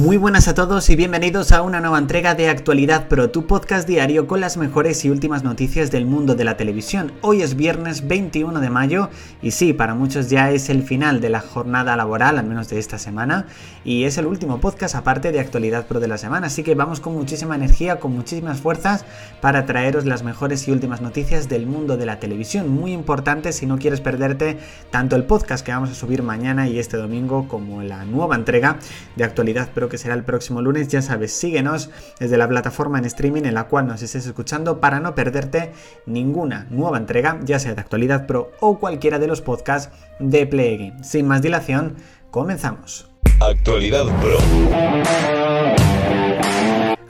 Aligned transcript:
Muy 0.00 0.16
buenas 0.16 0.48
a 0.48 0.54
todos 0.54 0.88
y 0.88 0.96
bienvenidos 0.96 1.52
a 1.52 1.60
una 1.60 1.78
nueva 1.78 1.98
entrega 1.98 2.34
de 2.34 2.48
Actualidad 2.48 3.08
Pro, 3.08 3.28
tu 3.28 3.46
podcast 3.46 3.86
diario 3.86 4.26
con 4.26 4.40
las 4.40 4.56
mejores 4.56 5.04
y 5.04 5.10
últimas 5.10 5.44
noticias 5.44 5.90
del 5.90 6.06
mundo 6.06 6.34
de 6.34 6.44
la 6.44 6.56
televisión. 6.56 7.12
Hoy 7.20 7.42
es 7.42 7.54
viernes 7.54 8.08
21 8.08 8.60
de 8.60 8.70
mayo 8.70 9.10
y 9.42 9.50
sí, 9.50 9.74
para 9.74 9.94
muchos 9.94 10.30
ya 10.30 10.52
es 10.52 10.70
el 10.70 10.84
final 10.84 11.20
de 11.20 11.28
la 11.28 11.40
jornada 11.40 11.96
laboral, 11.96 12.38
al 12.38 12.46
menos 12.46 12.70
de 12.70 12.78
esta 12.78 12.98
semana, 12.98 13.44
y 13.84 14.04
es 14.04 14.16
el 14.16 14.24
último 14.24 14.58
podcast 14.58 14.94
aparte 14.94 15.32
de 15.32 15.40
Actualidad 15.40 15.86
Pro 15.86 16.00
de 16.00 16.08
la 16.08 16.16
semana, 16.16 16.46
así 16.46 16.62
que 16.62 16.74
vamos 16.74 17.00
con 17.00 17.12
muchísima 17.12 17.54
energía, 17.54 18.00
con 18.00 18.16
muchísimas 18.16 18.62
fuerzas 18.62 19.04
para 19.42 19.66
traeros 19.66 20.06
las 20.06 20.22
mejores 20.22 20.66
y 20.66 20.70
últimas 20.70 21.02
noticias 21.02 21.50
del 21.50 21.66
mundo 21.66 21.98
de 21.98 22.06
la 22.06 22.18
televisión. 22.20 22.70
Muy 22.70 22.94
importante 22.94 23.52
si 23.52 23.66
no 23.66 23.76
quieres 23.76 24.00
perderte 24.00 24.56
tanto 24.90 25.14
el 25.14 25.24
podcast 25.24 25.62
que 25.62 25.72
vamos 25.72 25.90
a 25.90 25.94
subir 25.94 26.22
mañana 26.22 26.68
y 26.68 26.78
este 26.78 26.96
domingo 26.96 27.46
como 27.48 27.82
la 27.82 28.06
nueva 28.06 28.34
entrega 28.34 28.78
de 29.14 29.24
Actualidad 29.24 29.68
Pro 29.68 29.89
que 29.90 29.98
será 29.98 30.14
el 30.14 30.24
próximo 30.24 30.62
lunes. 30.62 30.88
Ya 30.88 31.02
sabes, 31.02 31.32
síguenos 31.32 31.90
desde 32.18 32.38
la 32.38 32.48
plataforma 32.48 32.98
en 32.98 33.04
streaming 33.04 33.42
en 33.42 33.52
la 33.52 33.64
cual 33.64 33.86
nos 33.86 34.00
estés 34.00 34.24
escuchando 34.24 34.80
para 34.80 35.00
no 35.00 35.14
perderte 35.14 35.72
ninguna 36.06 36.66
nueva 36.70 36.96
entrega, 36.96 37.38
ya 37.44 37.58
sea 37.58 37.74
de 37.74 37.82
actualidad 37.82 38.26
pro 38.26 38.52
o 38.60 38.78
cualquiera 38.78 39.18
de 39.18 39.26
los 39.26 39.42
podcasts 39.42 39.94
de 40.18 40.46
Play 40.46 40.94
Sin 41.02 41.28
más 41.28 41.42
dilación, 41.42 41.96
comenzamos. 42.30 43.10
Actualidad 43.40 44.04
Pro. 44.20 44.38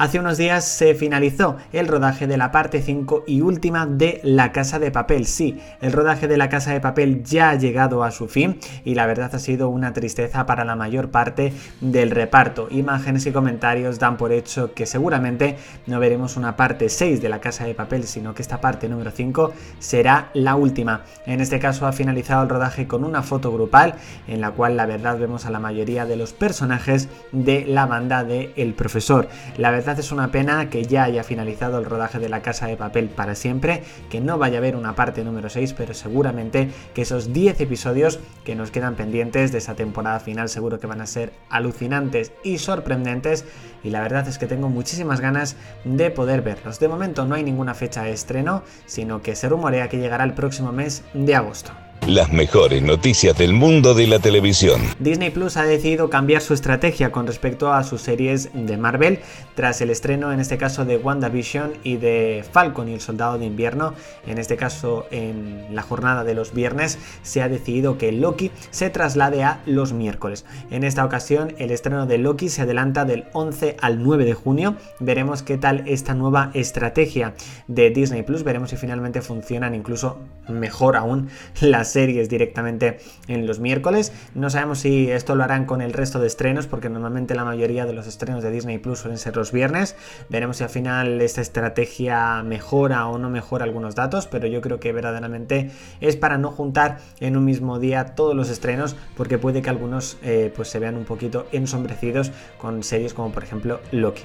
Hace 0.00 0.20
unos 0.20 0.38
días 0.38 0.64
se 0.64 0.94
finalizó 0.94 1.56
el 1.72 1.88
rodaje 1.88 2.28
de 2.28 2.36
la 2.36 2.52
parte 2.52 2.82
5 2.82 3.24
y 3.26 3.40
última 3.40 3.84
de 3.84 4.20
La 4.22 4.52
Casa 4.52 4.78
de 4.78 4.92
Papel. 4.92 5.26
Sí, 5.26 5.58
el 5.80 5.90
rodaje 5.90 6.28
de 6.28 6.36
La 6.36 6.48
Casa 6.48 6.72
de 6.72 6.80
Papel 6.80 7.24
ya 7.24 7.50
ha 7.50 7.56
llegado 7.56 8.04
a 8.04 8.12
su 8.12 8.28
fin 8.28 8.60
y 8.84 8.94
la 8.94 9.06
verdad 9.06 9.34
ha 9.34 9.40
sido 9.40 9.68
una 9.68 9.92
tristeza 9.92 10.46
para 10.46 10.64
la 10.64 10.76
mayor 10.76 11.10
parte 11.10 11.52
del 11.80 12.12
reparto. 12.12 12.68
Imágenes 12.70 13.26
y 13.26 13.32
comentarios 13.32 13.98
dan 13.98 14.18
por 14.18 14.30
hecho 14.30 14.72
que 14.72 14.86
seguramente 14.86 15.56
no 15.88 15.98
veremos 15.98 16.36
una 16.36 16.54
parte 16.54 16.90
6 16.90 17.20
de 17.20 17.28
La 17.28 17.40
Casa 17.40 17.64
de 17.64 17.74
Papel, 17.74 18.04
sino 18.04 18.36
que 18.36 18.42
esta 18.42 18.60
parte 18.60 18.88
número 18.88 19.10
5 19.10 19.52
será 19.80 20.30
la 20.32 20.54
última. 20.54 21.02
En 21.26 21.40
este 21.40 21.58
caso 21.58 21.88
ha 21.88 21.92
finalizado 21.92 22.44
el 22.44 22.50
rodaje 22.50 22.86
con 22.86 23.02
una 23.02 23.24
foto 23.24 23.52
grupal 23.52 23.96
en 24.28 24.42
la 24.42 24.52
cual 24.52 24.76
la 24.76 24.86
verdad 24.86 25.18
vemos 25.18 25.44
a 25.44 25.50
la 25.50 25.58
mayoría 25.58 26.06
de 26.06 26.14
los 26.14 26.32
personajes 26.32 27.08
de 27.32 27.64
la 27.66 27.86
banda 27.86 28.22
de 28.22 28.52
El 28.54 28.74
Profesor. 28.74 29.28
La 29.56 29.72
verdad 29.72 29.87
es 29.96 30.12
una 30.12 30.30
pena 30.30 30.68
que 30.68 30.84
ya 30.84 31.04
haya 31.04 31.24
finalizado 31.24 31.78
el 31.78 31.86
rodaje 31.86 32.18
de 32.18 32.28
la 32.28 32.42
casa 32.42 32.66
de 32.66 32.76
papel 32.76 33.08
para 33.08 33.34
siempre, 33.34 33.84
que 34.10 34.20
no 34.20 34.36
vaya 34.36 34.56
a 34.56 34.58
haber 34.58 34.76
una 34.76 34.94
parte 34.94 35.24
número 35.24 35.48
6, 35.48 35.72
pero 35.74 35.94
seguramente 35.94 36.70
que 36.94 37.02
esos 37.02 37.32
10 37.32 37.60
episodios 37.60 38.18
que 38.44 38.54
nos 38.54 38.70
quedan 38.70 38.96
pendientes 38.96 39.52
de 39.52 39.58
esa 39.58 39.74
temporada 39.74 40.20
final 40.20 40.48
seguro 40.48 40.78
que 40.80 40.86
van 40.86 41.00
a 41.00 41.06
ser 41.06 41.32
alucinantes 41.48 42.32
y 42.42 42.58
sorprendentes 42.58 43.44
y 43.82 43.90
la 43.90 44.02
verdad 44.02 44.28
es 44.28 44.38
que 44.38 44.46
tengo 44.46 44.68
muchísimas 44.68 45.20
ganas 45.20 45.56
de 45.84 46.10
poder 46.10 46.42
verlos. 46.42 46.80
De 46.80 46.88
momento 46.88 47.24
no 47.24 47.34
hay 47.36 47.44
ninguna 47.44 47.74
fecha 47.74 48.02
de 48.02 48.12
estreno, 48.12 48.62
sino 48.86 49.22
que 49.22 49.36
se 49.36 49.48
rumorea 49.48 49.88
que 49.88 49.98
llegará 49.98 50.24
el 50.24 50.34
próximo 50.34 50.72
mes 50.72 51.04
de 51.14 51.34
agosto. 51.34 51.72
Las 52.08 52.32
mejores 52.32 52.80
noticias 52.80 53.36
del 53.36 53.52
mundo 53.52 53.92
de 53.92 54.06
la 54.06 54.18
televisión. 54.18 54.80
Disney 54.98 55.28
Plus 55.28 55.58
ha 55.58 55.64
decidido 55.64 56.08
cambiar 56.08 56.40
su 56.40 56.54
estrategia 56.54 57.12
con 57.12 57.26
respecto 57.26 57.70
a 57.70 57.84
sus 57.84 58.00
series 58.00 58.48
de 58.54 58.78
Marvel 58.78 59.20
tras 59.54 59.82
el 59.82 59.90
estreno 59.90 60.32
en 60.32 60.40
este 60.40 60.56
caso 60.56 60.86
de 60.86 60.96
WandaVision 60.96 61.74
y 61.84 61.98
de 61.98 62.46
Falcon 62.50 62.88
y 62.88 62.94
el 62.94 63.02
Soldado 63.02 63.38
de 63.38 63.44
Invierno. 63.44 63.92
En 64.26 64.38
este 64.38 64.56
caso 64.56 65.06
en 65.10 65.66
la 65.70 65.82
jornada 65.82 66.24
de 66.24 66.32
los 66.32 66.54
viernes 66.54 66.98
se 67.22 67.42
ha 67.42 67.50
decidido 67.50 67.98
que 67.98 68.10
Loki 68.10 68.52
se 68.70 68.88
traslade 68.88 69.44
a 69.44 69.60
los 69.66 69.92
miércoles. 69.92 70.46
En 70.70 70.84
esta 70.84 71.04
ocasión 71.04 71.52
el 71.58 71.70
estreno 71.70 72.06
de 72.06 72.16
Loki 72.16 72.48
se 72.48 72.62
adelanta 72.62 73.04
del 73.04 73.26
11 73.34 73.76
al 73.82 74.02
9 74.02 74.24
de 74.24 74.32
junio. 74.32 74.76
Veremos 74.98 75.42
qué 75.42 75.58
tal 75.58 75.84
esta 75.86 76.14
nueva 76.14 76.52
estrategia 76.54 77.34
de 77.66 77.90
Disney 77.90 78.22
Plus. 78.22 78.44
Veremos 78.44 78.70
si 78.70 78.76
finalmente 78.76 79.20
funcionan 79.20 79.74
incluso 79.74 80.16
mejor 80.48 80.96
aún 80.96 81.28
las 81.60 81.97
series 81.98 82.28
directamente 82.28 83.00
en 83.26 83.44
los 83.44 83.58
miércoles. 83.58 84.12
No 84.32 84.50
sabemos 84.50 84.78
si 84.78 85.10
esto 85.10 85.34
lo 85.34 85.42
harán 85.42 85.64
con 85.64 85.80
el 85.80 85.92
resto 85.92 86.20
de 86.20 86.28
estrenos, 86.28 86.68
porque 86.68 86.88
normalmente 86.88 87.34
la 87.34 87.44
mayoría 87.44 87.86
de 87.86 87.92
los 87.92 88.06
estrenos 88.06 88.44
de 88.44 88.52
Disney 88.52 88.78
Plus 88.78 89.00
suelen 89.00 89.18
ser 89.18 89.34
los 89.36 89.50
viernes. 89.50 89.96
Veremos 90.28 90.58
si 90.58 90.62
al 90.62 90.70
final 90.70 91.20
esta 91.20 91.40
estrategia 91.40 92.44
mejora 92.44 93.08
o 93.08 93.18
no 93.18 93.30
mejora 93.30 93.64
algunos 93.64 93.96
datos, 93.96 94.28
pero 94.28 94.46
yo 94.46 94.60
creo 94.60 94.78
que 94.78 94.92
verdaderamente 94.92 95.72
es 96.00 96.14
para 96.14 96.38
no 96.38 96.52
juntar 96.52 96.98
en 97.18 97.36
un 97.36 97.44
mismo 97.44 97.80
día 97.80 98.14
todos 98.14 98.36
los 98.36 98.48
estrenos, 98.48 98.94
porque 99.16 99.36
puede 99.36 99.60
que 99.60 99.70
algunos 99.70 100.18
eh, 100.22 100.52
pues 100.54 100.68
se 100.68 100.78
vean 100.78 100.96
un 100.96 101.04
poquito 101.04 101.46
ensombrecidos 101.50 102.30
con 102.58 102.84
series 102.84 103.12
como 103.12 103.32
por 103.32 103.42
ejemplo 103.42 103.80
Loki. 103.90 104.22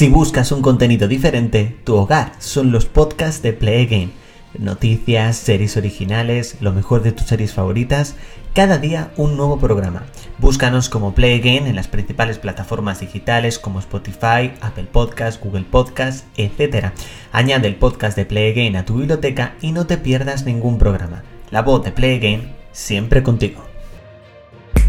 Si 0.00 0.08
buscas 0.08 0.50
un 0.50 0.62
contenido 0.62 1.08
diferente, 1.08 1.76
tu 1.84 1.94
hogar 1.94 2.32
son 2.38 2.72
los 2.72 2.86
podcasts 2.86 3.42
de 3.42 3.52
Play. 3.52 4.10
Noticias, 4.58 5.36
series 5.36 5.76
originales, 5.76 6.56
lo 6.62 6.72
mejor 6.72 7.02
de 7.02 7.12
tus 7.12 7.26
series 7.26 7.52
favoritas, 7.52 8.16
cada 8.54 8.78
día 8.78 9.12
un 9.18 9.36
nuevo 9.36 9.58
programa. 9.58 10.04
Búscanos 10.38 10.88
como 10.88 11.12
Play 11.14 11.40
Game 11.40 11.68
en 11.68 11.76
las 11.76 11.86
principales 11.86 12.38
plataformas 12.38 13.00
digitales 13.00 13.58
como 13.58 13.78
Spotify, 13.78 14.52
Apple 14.62 14.88
Podcasts, 14.90 15.38
Google 15.38 15.66
Podcasts, 15.70 16.24
etc. 16.38 16.92
Añade 17.30 17.68
el 17.68 17.76
podcast 17.76 18.16
de 18.16 18.24
Play 18.24 18.54
Game 18.54 18.78
a 18.78 18.86
tu 18.86 18.94
biblioteca 18.94 19.56
y 19.60 19.72
no 19.72 19.86
te 19.86 19.98
pierdas 19.98 20.46
ningún 20.46 20.78
programa. 20.78 21.24
La 21.50 21.60
voz 21.60 21.84
de 21.84 21.92
Play 21.92 22.18
Game 22.20 22.54
siempre 22.72 23.22
contigo. 23.22 23.62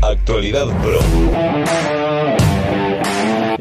Actualidad 0.02 0.68
Pro. 0.82 2.01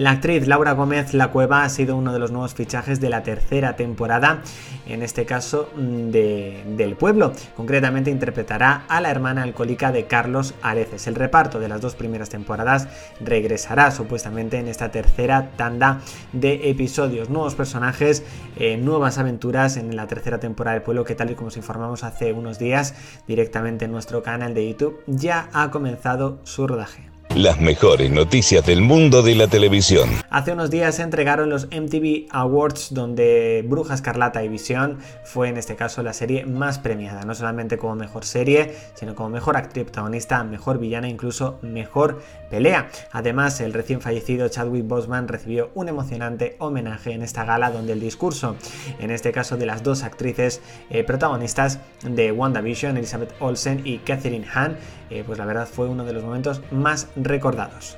La 0.00 0.12
actriz 0.12 0.48
Laura 0.48 0.72
Gómez 0.72 1.12
La 1.12 1.28
Cueva 1.28 1.62
ha 1.62 1.68
sido 1.68 1.94
uno 1.94 2.14
de 2.14 2.18
los 2.18 2.30
nuevos 2.30 2.54
fichajes 2.54 3.00
de 3.00 3.10
la 3.10 3.22
tercera 3.22 3.76
temporada, 3.76 4.42
en 4.86 5.02
este 5.02 5.26
caso 5.26 5.68
mm, 5.76 6.08
de, 6.08 6.64
del 6.68 6.96
pueblo. 6.96 7.34
Concretamente 7.54 8.10
interpretará 8.10 8.86
a 8.88 9.02
la 9.02 9.10
hermana 9.10 9.42
alcohólica 9.42 9.92
de 9.92 10.06
Carlos 10.06 10.54
Areces. 10.62 11.06
El 11.06 11.16
reparto 11.16 11.60
de 11.60 11.68
las 11.68 11.82
dos 11.82 11.96
primeras 11.96 12.30
temporadas 12.30 12.88
regresará 13.20 13.90
supuestamente 13.90 14.56
en 14.56 14.68
esta 14.68 14.90
tercera 14.90 15.50
tanda 15.58 16.00
de 16.32 16.70
episodios. 16.70 17.28
Nuevos 17.28 17.54
personajes, 17.54 18.24
eh, 18.56 18.78
nuevas 18.78 19.18
aventuras 19.18 19.76
en 19.76 19.96
la 19.96 20.06
tercera 20.06 20.40
temporada 20.40 20.76
del 20.76 20.82
pueblo 20.82 21.04
que 21.04 21.14
tal 21.14 21.30
y 21.30 21.34
como 21.34 21.48
os 21.48 21.58
informamos 21.58 22.04
hace 22.04 22.32
unos 22.32 22.58
días 22.58 22.94
directamente 23.28 23.84
en 23.84 23.92
nuestro 23.92 24.22
canal 24.22 24.54
de 24.54 24.66
YouTube 24.66 25.02
ya 25.06 25.50
ha 25.52 25.70
comenzado 25.70 26.40
su 26.44 26.66
rodaje. 26.66 27.09
Las 27.36 27.60
mejores 27.60 28.10
noticias 28.10 28.66
del 28.66 28.82
mundo 28.82 29.22
de 29.22 29.36
la 29.36 29.46
televisión. 29.46 30.10
Hace 30.30 30.52
unos 30.52 30.68
días 30.68 30.96
se 30.96 31.02
entregaron 31.02 31.48
los 31.48 31.66
MTV 31.66 32.26
Awards 32.30 32.92
donde 32.92 33.64
Bruja 33.68 33.94
Escarlata 33.94 34.42
y 34.42 34.48
Visión 34.48 34.98
fue 35.22 35.48
en 35.48 35.56
este 35.56 35.76
caso 35.76 36.02
la 36.02 36.12
serie 36.12 36.44
más 36.44 36.80
premiada, 36.80 37.22
no 37.22 37.36
solamente 37.36 37.78
como 37.78 37.94
mejor 37.94 38.24
serie, 38.24 38.74
sino 38.94 39.14
como 39.14 39.28
mejor 39.28 39.56
actriz 39.56 39.84
protagonista, 39.84 40.42
mejor 40.42 40.78
villana, 40.78 41.08
incluso 41.08 41.60
mejor 41.62 42.20
pelea. 42.50 42.90
Además, 43.12 43.60
el 43.60 43.74
recién 43.74 44.00
fallecido 44.00 44.48
Chadwick 44.48 44.88
Boseman 44.88 45.28
recibió 45.28 45.70
un 45.74 45.88
emocionante 45.88 46.56
homenaje 46.58 47.12
en 47.12 47.22
esta 47.22 47.44
gala 47.44 47.70
donde 47.70 47.92
el 47.92 48.00
discurso, 48.00 48.56
en 48.98 49.12
este 49.12 49.30
caso 49.30 49.56
de 49.56 49.66
las 49.66 49.84
dos 49.84 50.02
actrices 50.02 50.60
eh, 50.90 51.04
protagonistas 51.04 51.78
de 52.02 52.32
WandaVision, 52.32 52.96
Elizabeth 52.96 53.32
Olsen 53.38 53.82
y 53.84 53.98
Catherine 53.98 54.46
Hahn, 54.52 54.76
eh, 55.10 55.24
pues 55.26 55.38
la 55.38 55.44
verdad 55.44 55.68
fue 55.68 55.88
uno 55.88 56.04
de 56.04 56.12
los 56.12 56.22
momentos 56.22 56.62
más 56.70 57.08
recordados. 57.24 57.96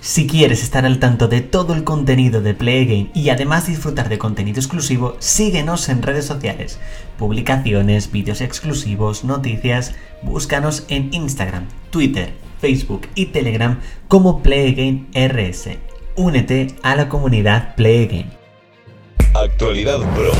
Si 0.00 0.26
quieres 0.26 0.62
estar 0.62 0.86
al 0.86 0.98
tanto 0.98 1.28
de 1.28 1.40
todo 1.40 1.72
el 1.72 1.84
contenido 1.84 2.40
de 2.40 2.54
Play 2.54 3.10
y 3.14 3.28
además 3.28 3.66
disfrutar 3.66 4.08
de 4.08 4.18
contenido 4.18 4.58
exclusivo, 4.58 5.14
síguenos 5.18 5.88
en 5.88 6.02
redes 6.02 6.24
sociales, 6.24 6.80
publicaciones, 7.18 8.10
vídeos 8.10 8.40
exclusivos, 8.40 9.24
noticias, 9.24 9.94
búscanos 10.22 10.84
en 10.88 11.12
Instagram, 11.12 11.66
Twitter, 11.90 12.32
Facebook 12.60 13.08
y 13.14 13.26
Telegram 13.26 13.78
como 14.08 14.42
Play 14.42 15.06
RS. 15.14 15.78
Únete 16.16 16.68
a 16.82 16.96
la 16.96 17.08
comunidad 17.08 17.76
Play 17.76 18.26
Actualidad 19.34 20.00
Pro. 20.14 20.32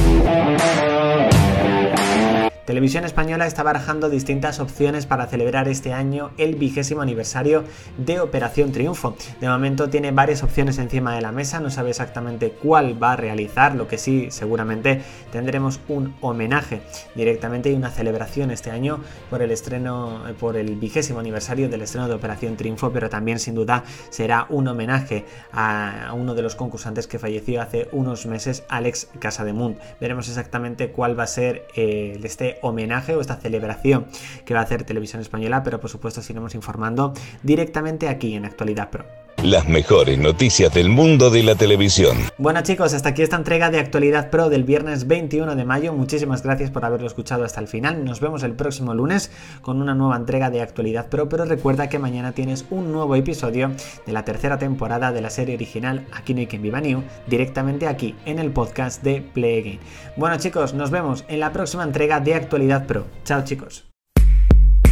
Televisión 2.70 3.04
Española 3.04 3.48
está 3.48 3.64
barajando 3.64 4.08
distintas 4.08 4.60
opciones 4.60 5.04
para 5.04 5.26
celebrar 5.26 5.66
este 5.66 5.92
año 5.92 6.30
el 6.38 6.54
vigésimo 6.54 7.02
aniversario 7.02 7.64
de 7.98 8.20
Operación 8.20 8.70
Triunfo. 8.70 9.16
De 9.40 9.48
momento 9.48 9.90
tiene 9.90 10.12
varias 10.12 10.44
opciones 10.44 10.78
encima 10.78 11.12
de 11.16 11.20
la 11.20 11.32
mesa, 11.32 11.58
no 11.58 11.70
sabe 11.70 11.90
exactamente 11.90 12.52
cuál 12.52 13.02
va 13.02 13.14
a 13.14 13.16
realizar, 13.16 13.74
lo 13.74 13.88
que 13.88 13.98
sí 13.98 14.28
seguramente 14.30 15.02
tendremos 15.32 15.80
un 15.88 16.14
homenaje 16.20 16.82
directamente 17.16 17.72
y 17.72 17.74
una 17.74 17.90
celebración 17.90 18.52
este 18.52 18.70
año 18.70 19.00
por 19.30 19.42
el 19.42 19.50
estreno, 19.50 20.22
por 20.38 20.56
el 20.56 20.76
vigésimo 20.76 21.18
aniversario 21.18 21.68
del 21.68 21.82
estreno 21.82 22.06
de 22.06 22.14
Operación 22.14 22.56
Triunfo, 22.56 22.92
pero 22.92 23.10
también 23.10 23.40
sin 23.40 23.56
duda 23.56 23.82
será 24.10 24.46
un 24.48 24.68
homenaje 24.68 25.24
a 25.52 26.12
uno 26.14 26.36
de 26.36 26.42
los 26.42 26.54
concursantes 26.54 27.08
que 27.08 27.18
falleció 27.18 27.62
hace 27.62 27.88
unos 27.90 28.26
meses, 28.26 28.62
Alex 28.68 29.08
Casademunt. 29.18 29.76
Veremos 30.00 30.28
exactamente 30.28 30.92
cuál 30.92 31.18
va 31.18 31.24
a 31.24 31.26
ser 31.26 31.66
eh, 31.74 32.16
este 32.22 32.59
homenaje 32.62 33.14
o 33.14 33.20
esta 33.20 33.36
celebración 33.36 34.06
que 34.44 34.54
va 34.54 34.60
a 34.60 34.64
hacer 34.64 34.84
Televisión 34.84 35.22
Española, 35.22 35.62
pero 35.62 35.80
por 35.80 35.90
supuesto 35.90 36.20
iremos 36.28 36.54
informando 36.54 37.12
directamente 37.42 38.08
aquí 38.08 38.34
en 38.34 38.44
Actualidad 38.44 38.90
Pro. 38.90 39.29
Las 39.42 39.66
mejores 39.66 40.18
noticias 40.18 40.74
del 40.74 40.90
mundo 40.90 41.30
de 41.30 41.42
la 41.42 41.54
televisión. 41.54 42.18
Bueno 42.36 42.60
chicos, 42.60 42.92
hasta 42.92 43.08
aquí 43.08 43.22
esta 43.22 43.36
entrega 43.36 43.70
de 43.70 43.78
Actualidad 43.78 44.28
Pro 44.28 44.50
del 44.50 44.64
viernes 44.64 45.06
21 45.06 45.56
de 45.56 45.64
mayo. 45.64 45.94
Muchísimas 45.94 46.42
gracias 46.42 46.70
por 46.70 46.84
haberlo 46.84 47.06
escuchado 47.06 47.44
hasta 47.44 47.58
el 47.58 47.66
final. 47.66 48.04
Nos 48.04 48.20
vemos 48.20 48.42
el 48.42 48.52
próximo 48.52 48.92
lunes 48.92 49.30
con 49.62 49.80
una 49.80 49.94
nueva 49.94 50.16
entrega 50.16 50.50
de 50.50 50.60
Actualidad 50.60 51.08
Pro, 51.08 51.30
pero 51.30 51.46
recuerda 51.46 51.88
que 51.88 51.98
mañana 51.98 52.32
tienes 52.32 52.66
un 52.68 52.92
nuevo 52.92 53.16
episodio 53.16 53.72
de 54.04 54.12
la 54.12 54.26
tercera 54.26 54.58
temporada 54.58 55.10
de 55.10 55.22
la 55.22 55.30
serie 55.30 55.54
original 55.54 56.06
Aquí 56.12 56.34
no 56.34 56.40
hay 56.40 56.46
quien 56.46 56.60
viva 56.60 56.82
new, 56.82 57.02
directamente 57.26 57.86
aquí 57.86 58.14
en 58.26 58.40
el 58.40 58.50
podcast 58.50 59.02
de 59.02 59.22
Play 59.22 59.60
Again. 59.60 59.80
Bueno 60.16 60.36
chicos, 60.36 60.74
nos 60.74 60.90
vemos 60.90 61.24
en 61.28 61.40
la 61.40 61.50
próxima 61.50 61.84
entrega 61.84 62.20
de 62.20 62.34
Actualidad 62.34 62.86
Pro. 62.86 63.06
Chao 63.24 63.42
chicos. 63.42 63.86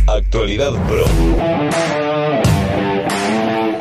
Actualidad 0.06 0.73
Pro. 0.89 1.05